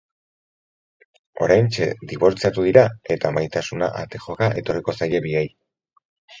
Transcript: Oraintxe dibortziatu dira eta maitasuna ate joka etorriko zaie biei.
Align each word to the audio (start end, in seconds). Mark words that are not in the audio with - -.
Oraintxe 1.47 1.89
dibortziatu 2.13 2.65
dira 2.69 2.87
eta 3.17 3.33
maitasuna 3.37 3.93
ate 4.03 4.25
joka 4.27 4.51
etorriko 4.65 4.99
zaie 4.99 5.25
biei. 5.31 5.49